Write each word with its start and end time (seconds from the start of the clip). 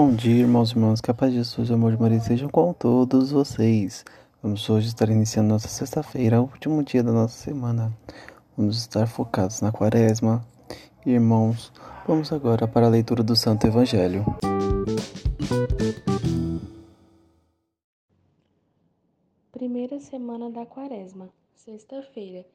Bom 0.00 0.14
dia, 0.14 0.42
irmãos 0.42 0.70
e 0.70 0.74
irmãs, 0.74 1.00
que 1.00 1.10
a 1.10 1.14
paz 1.14 1.32
de 1.32 1.38
Jesus 1.38 1.72
amor 1.72 1.90
de 1.90 2.00
Maria 2.00 2.20
sejam 2.20 2.48
com 2.48 2.72
todos 2.72 3.32
vocês. 3.32 4.04
Vamos 4.40 4.70
hoje 4.70 4.86
estar 4.86 5.08
iniciando 5.08 5.48
nossa 5.48 5.66
sexta-feira, 5.66 6.40
o 6.40 6.44
último 6.44 6.84
dia 6.84 7.02
da 7.02 7.10
nossa 7.10 7.34
semana. 7.34 7.92
Vamos 8.56 8.78
estar 8.78 9.08
focados 9.08 9.60
na 9.60 9.72
quaresma. 9.72 10.46
Irmãos, 11.04 11.72
vamos 12.06 12.32
agora 12.32 12.68
para 12.68 12.86
a 12.86 12.88
leitura 12.88 13.24
do 13.24 13.34
Santo 13.34 13.66
Evangelho. 13.66 14.24
Primeira 19.50 19.98
semana 19.98 20.48
da 20.48 20.64
Quaresma, 20.64 21.28
sexta-feira. 21.56 22.46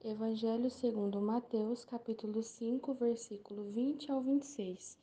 Evangelho 0.00 0.70
segundo 0.70 1.20
Mateus, 1.20 1.84
capítulo 1.84 2.40
5, 2.40 2.94
versículo 2.94 3.64
20 3.72 4.12
ao 4.12 4.20
26. 4.22 5.02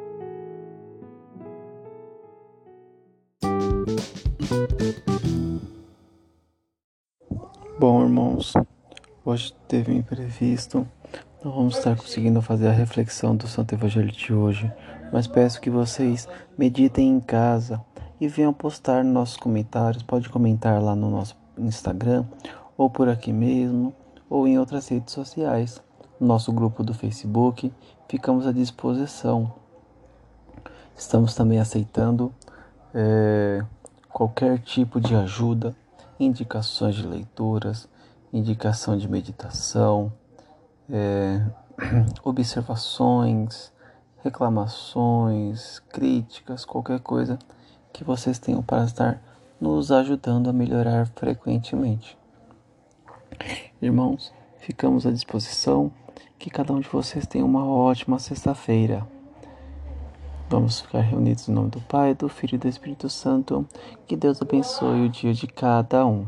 Bom, 7.79 8.03
irmãos, 8.03 8.53
hoje 9.25 9.55
teve 9.67 9.91
um 9.91 9.95
imprevisto. 9.95 10.87
Não 11.43 11.51
vamos 11.51 11.77
estar 11.77 11.95
conseguindo 11.95 12.41
fazer 12.43 12.67
a 12.67 12.71
reflexão 12.71 13.35
do 13.35 13.47
Santo 13.47 13.73
Evangelho 13.73 14.11
de 14.11 14.31
hoje, 14.31 14.71
mas 15.11 15.25
peço 15.25 15.59
que 15.59 15.69
vocês 15.69 16.27
meditem 16.55 17.09
em 17.09 17.19
casa 17.19 17.83
e 18.19 18.27
venham 18.27 18.53
postar 18.53 19.03
nos 19.03 19.13
nossos 19.13 19.37
comentários. 19.37 20.03
Pode 20.03 20.29
comentar 20.29 20.79
lá 20.79 20.95
no 20.95 21.09
nosso 21.09 21.35
Instagram, 21.57 22.25
ou 22.77 22.87
por 22.87 23.09
aqui 23.09 23.33
mesmo, 23.33 23.95
ou 24.29 24.47
em 24.47 24.59
outras 24.59 24.87
redes 24.89 25.11
sociais. 25.11 25.81
No 26.19 26.27
nosso 26.27 26.53
grupo 26.53 26.83
do 26.83 26.93
Facebook, 26.93 27.73
ficamos 28.07 28.45
à 28.45 28.51
disposição. 28.51 29.51
Estamos 30.95 31.33
também 31.33 31.57
aceitando 31.57 32.31
eh, 32.93 33.63
qualquer 34.09 34.59
tipo 34.59 34.99
de 34.99 35.15
ajuda, 35.15 35.75
indicações 36.19 36.95
de 36.95 37.05
leituras, 37.05 37.87
indicação 38.31 38.97
de 38.97 39.07
meditação, 39.07 40.11
eh, 40.89 41.41
observações, 42.23 43.71
reclamações, 44.23 45.79
críticas, 45.89 46.65
qualquer 46.65 46.99
coisa 46.99 47.37
que 47.91 48.03
vocês 48.03 48.39
tenham 48.39 48.61
para 48.61 48.83
estar 48.83 49.21
nos 49.59 49.91
ajudando 49.91 50.49
a 50.49 50.53
melhorar 50.53 51.07
frequentemente. 51.07 52.17
Irmãos, 53.81 54.33
ficamos 54.59 55.05
à 55.05 55.11
disposição. 55.11 55.91
Que 56.37 56.49
cada 56.49 56.73
um 56.73 56.79
de 56.79 56.89
vocês 56.89 57.27
tenha 57.27 57.45
uma 57.45 57.63
ótima 57.63 58.17
sexta-feira. 58.17 59.05
Vamos 60.51 60.81
ficar 60.81 60.99
reunidos 60.99 61.47
em 61.47 61.53
nome 61.53 61.69
do 61.69 61.79
Pai, 61.79 62.13
do 62.13 62.27
Filho 62.27 62.55
e 62.55 62.57
do 62.57 62.67
Espírito 62.67 63.09
Santo. 63.09 63.65
Que 64.05 64.17
Deus 64.17 64.41
abençoe 64.41 65.05
o 65.05 65.09
dia 65.09 65.33
de 65.33 65.47
cada 65.47 66.05
um. 66.05 66.27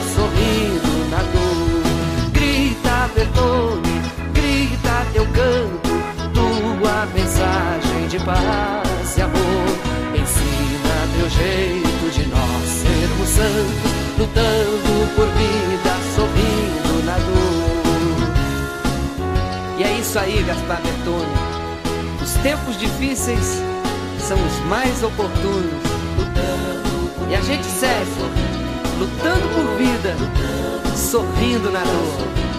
lutando 14.17 15.15
por 15.15 15.27
vida, 15.27 15.91
sorrindo 16.15 17.05
na 17.05 17.17
dor. 17.17 17.81
E 19.79 19.83
é 19.83 19.99
isso 19.99 20.19
aí, 20.19 20.43
Gaspar 20.43 20.81
Bertone. 20.81 21.33
Os 22.21 22.33
tempos 22.43 22.77
difíceis 22.77 23.61
são 24.19 24.37
os 24.37 24.59
mais 24.67 25.01
oportunos. 25.03 25.81
E 27.29 27.35
a 27.35 27.41
gente 27.41 27.65
segue, 27.65 28.11
lutando 28.99 29.47
por 29.55 29.77
vida, 29.77 30.15
sorrindo 30.95 31.71
na 31.71 31.79
dor. 31.79 32.50